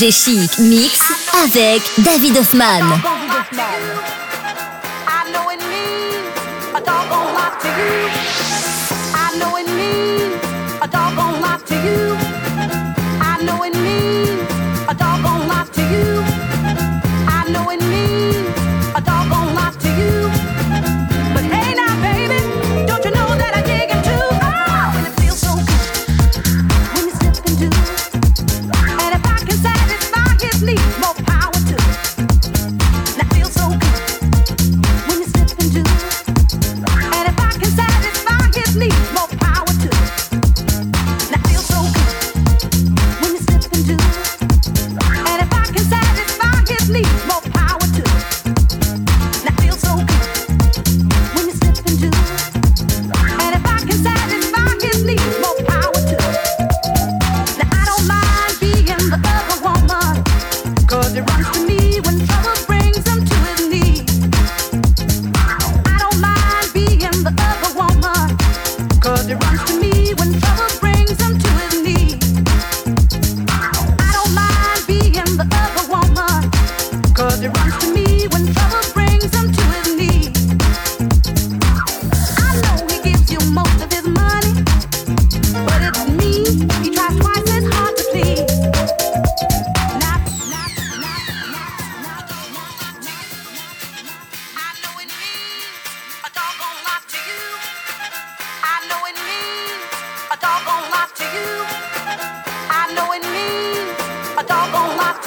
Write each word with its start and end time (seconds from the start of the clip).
FG 0.00 0.60
Mix 0.60 1.00
avec 1.42 1.80
David 1.98 2.36
Hoffman. 2.36 3.15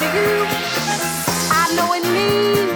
to 0.00 0.06
you. 0.06 0.46
I 1.52 1.74
know 1.76 1.92
it 1.94 2.04
means. 2.12 2.69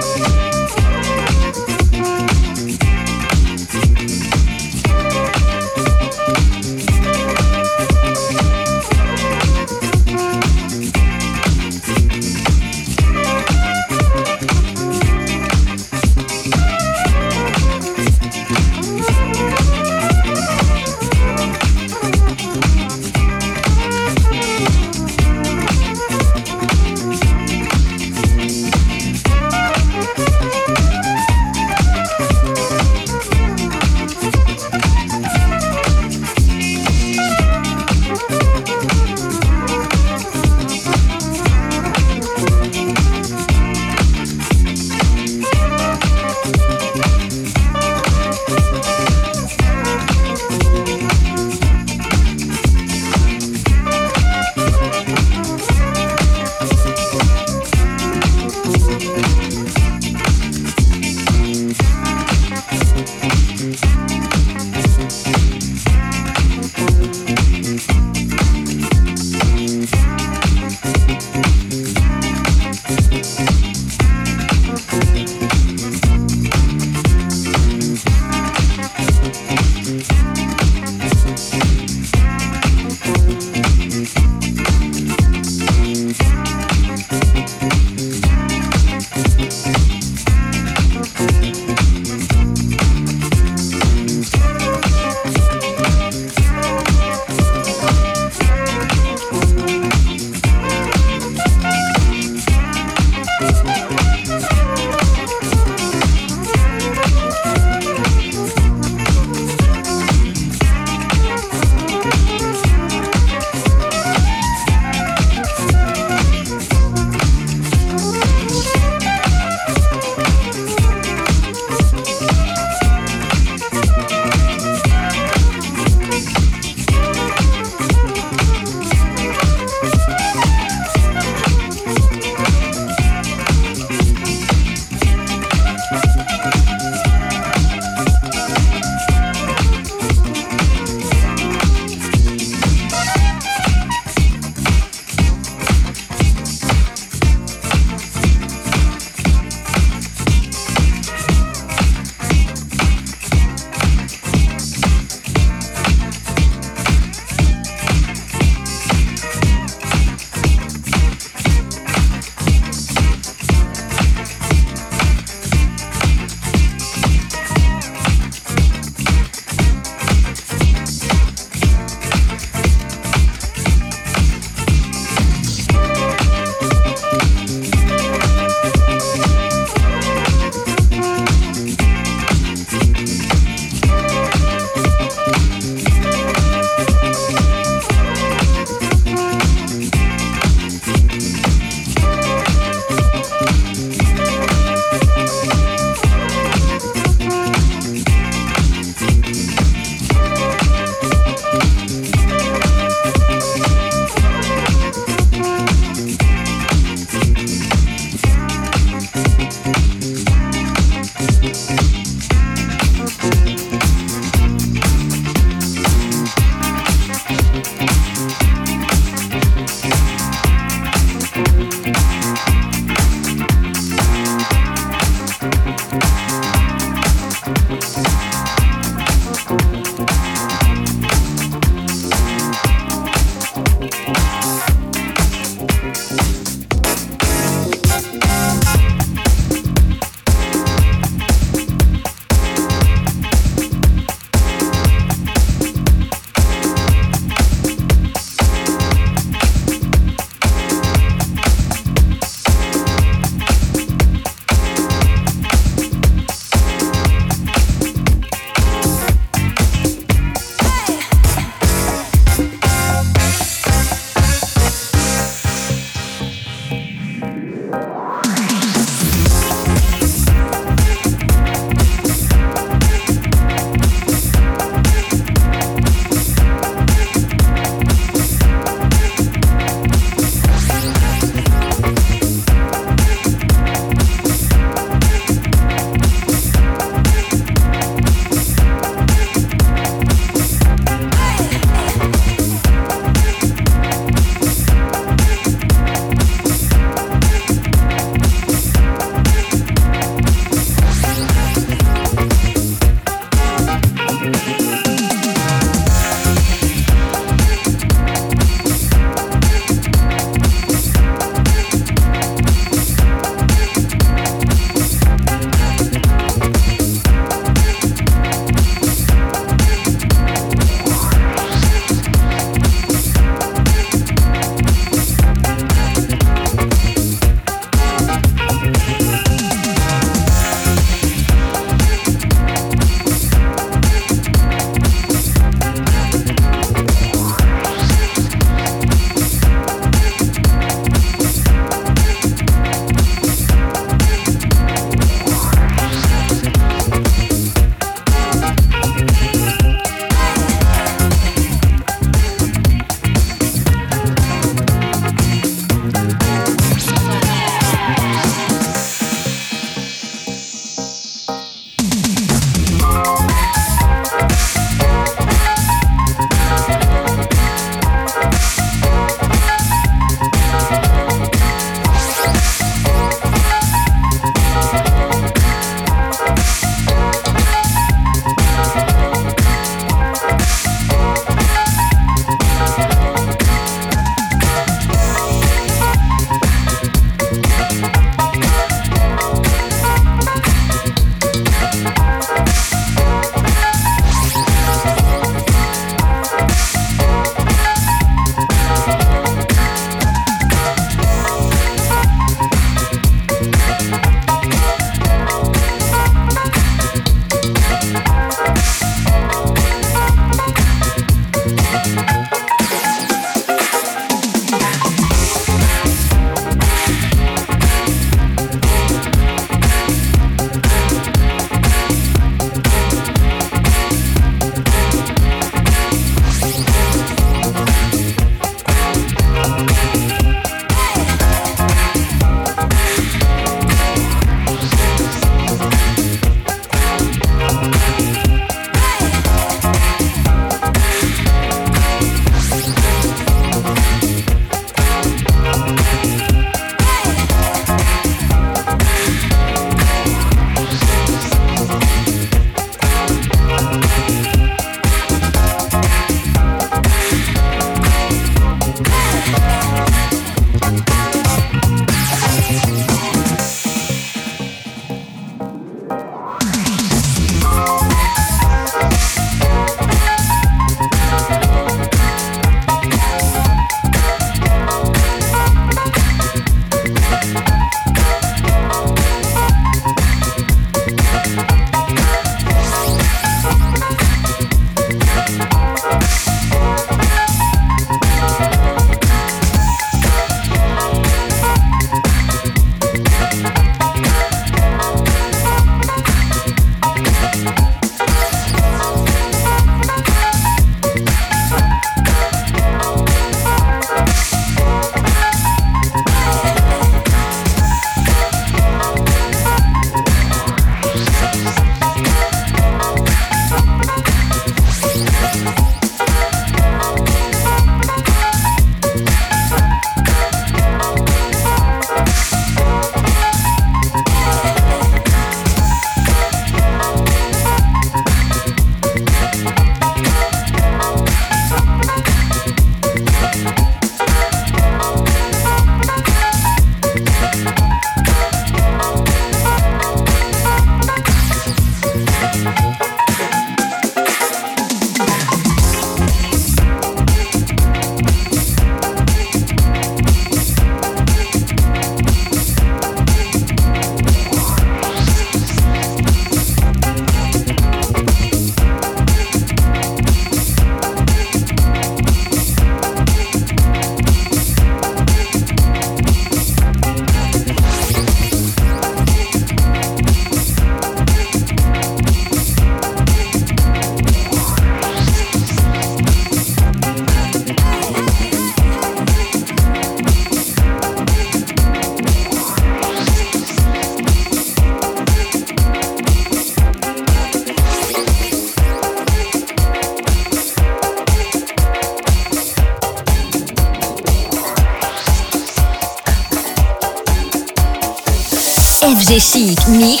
Mix 599.71 600.00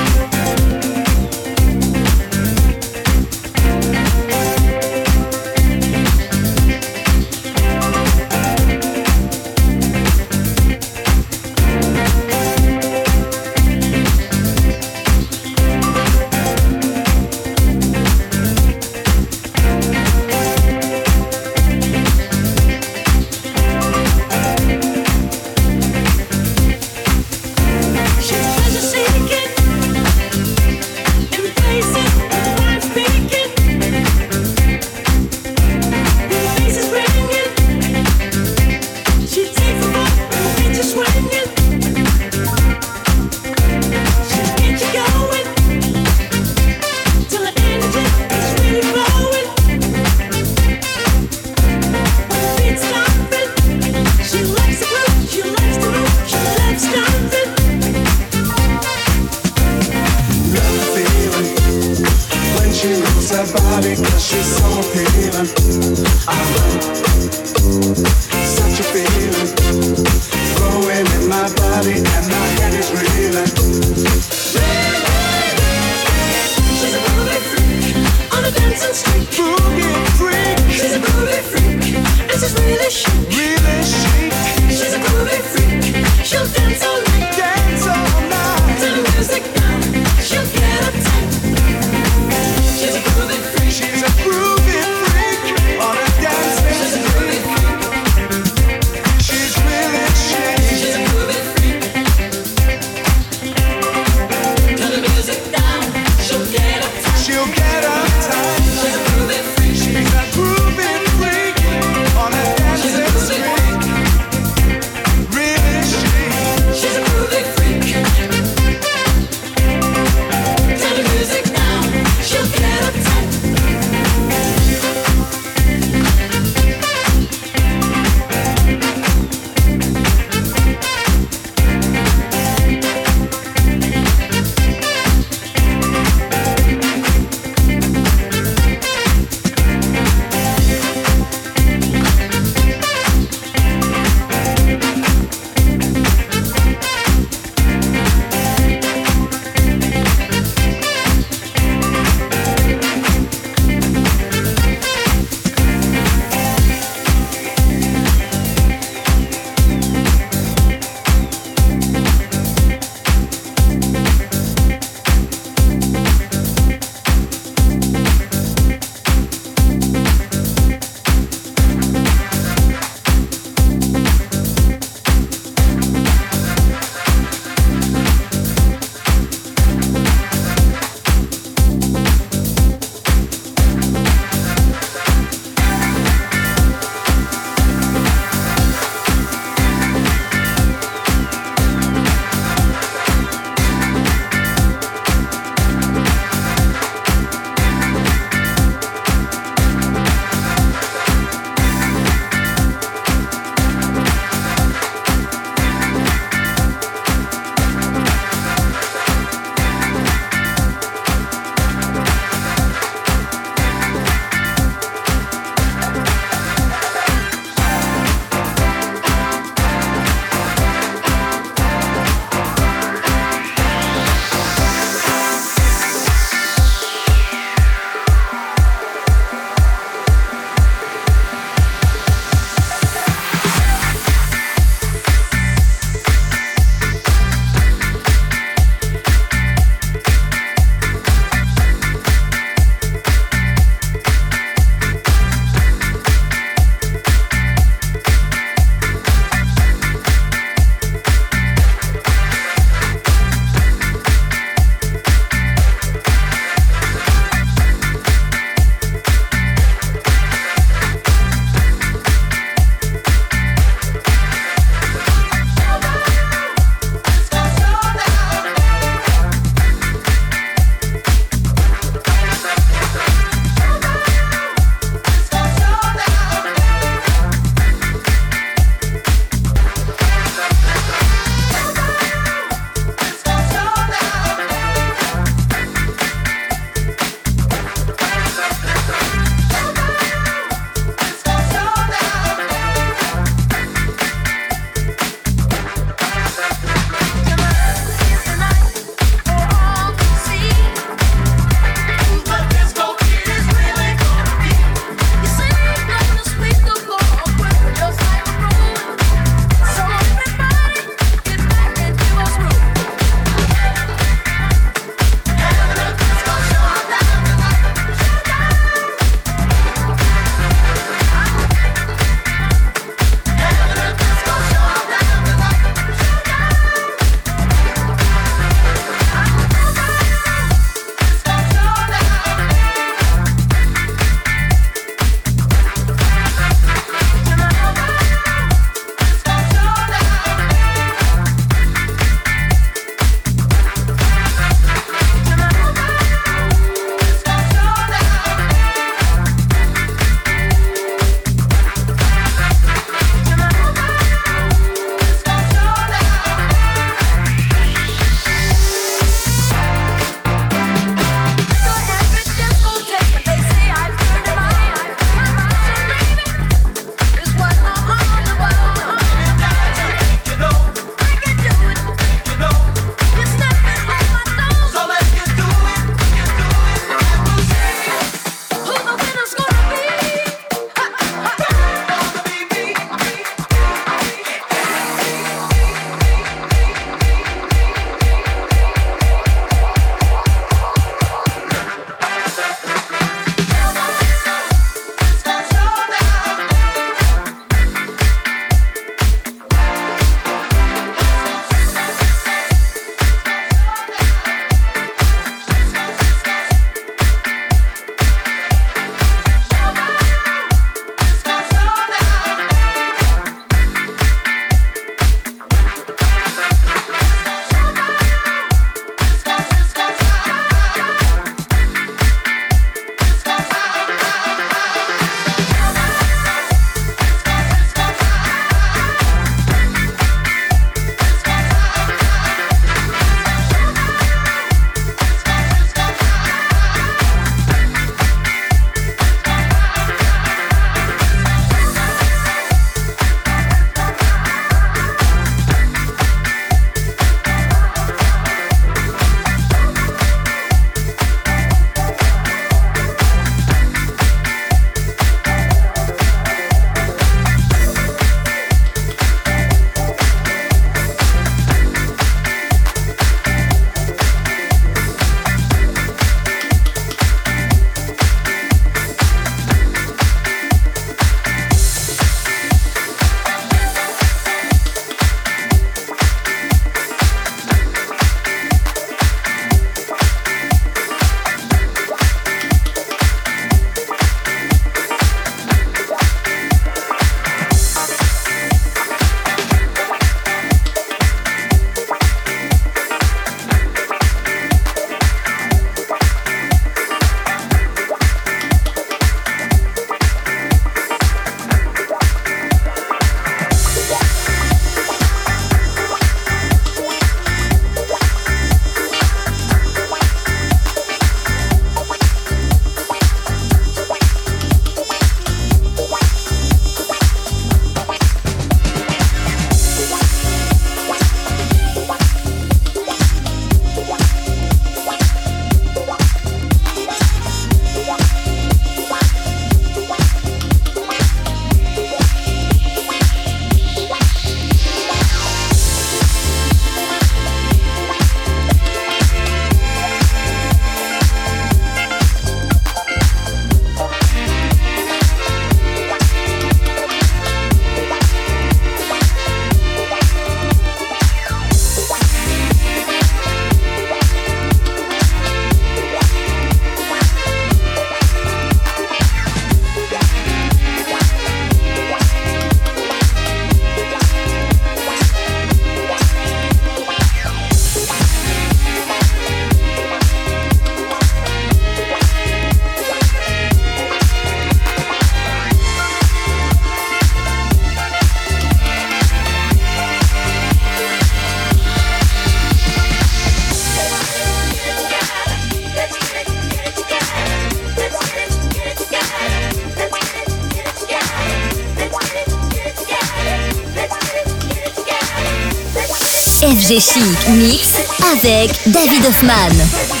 Mix 596.97 597.69
avec 598.11 598.51
David 598.65 599.05
Hoffman. 599.05 600.00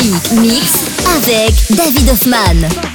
Mix 0.00 0.84
avec 1.16 1.54
David 1.70 2.10
Hoffman. 2.10 2.87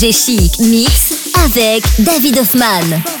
G-Chic 0.00 0.58
Mix 0.60 1.12
avec 1.44 1.84
David 1.98 2.38
Hoffman. 2.38 3.19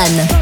David 0.00 0.39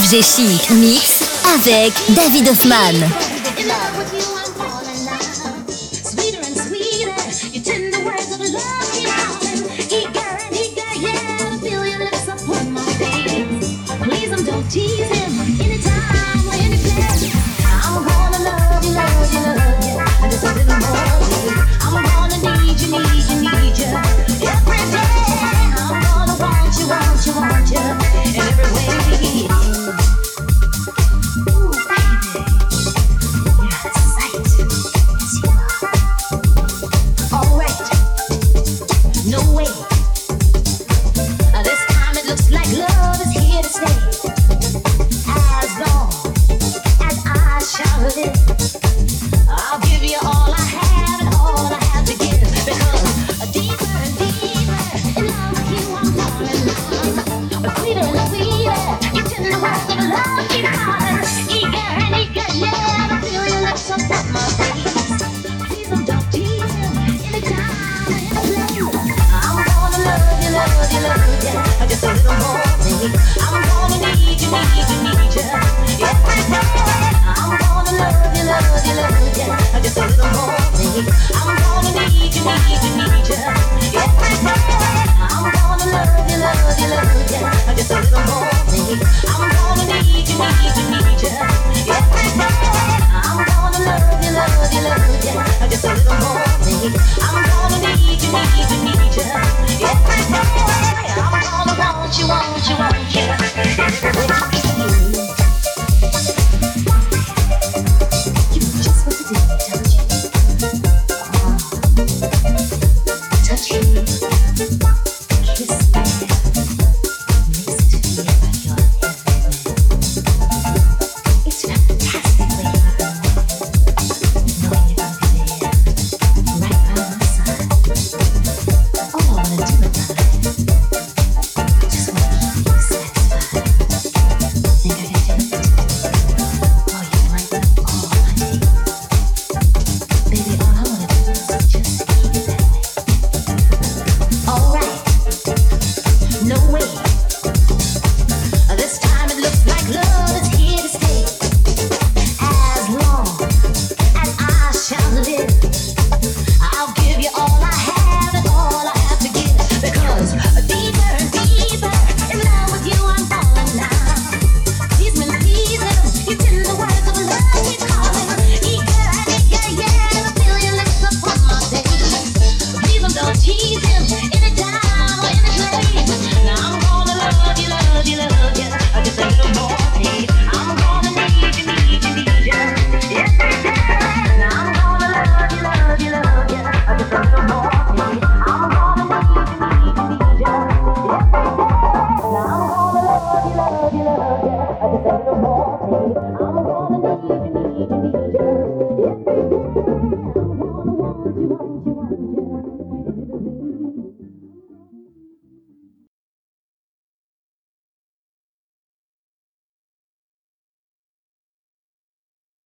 FG 0.00 0.22
Mix 0.70 1.28
avec 1.54 1.92
David 2.14 2.48
Hoffman. 2.48 3.29